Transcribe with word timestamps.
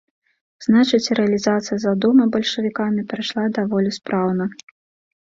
Значыць, 0.65 1.11
рэалізацыя 1.19 1.77
задумы 1.85 2.23
бальшавікамі 2.39 3.07
прайшла 3.15 3.49
даволі 3.63 3.97
спраўна. 4.03 4.53